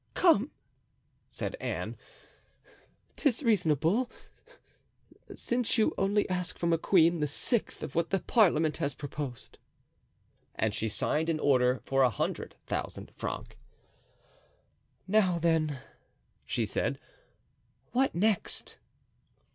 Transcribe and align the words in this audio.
"Come," 0.15 0.49
said 1.29 1.55
Anne, 1.59 1.95
"'tis 3.15 3.43
reasonable, 3.43 4.09
since 5.35 5.77
you 5.77 5.93
only 5.95 6.27
ask 6.27 6.57
from 6.57 6.73
a 6.73 6.79
queen 6.79 7.19
the 7.19 7.27
sixth 7.27 7.83
of 7.83 7.93
what 7.93 8.09
the 8.09 8.17
parliament 8.19 8.77
has 8.77 8.95
proposed;" 8.95 9.59
and 10.55 10.73
she 10.73 10.89
signed 10.89 11.29
an 11.29 11.39
order 11.39 11.81
for 11.85 12.01
a 12.01 12.09
hundred 12.09 12.55
thousand 12.65 13.11
francs. 13.15 13.55
"Now, 15.07 15.37
then," 15.37 15.81
she 16.47 16.65
said, 16.65 16.97
"what 17.91 18.15
next?" 18.15 18.79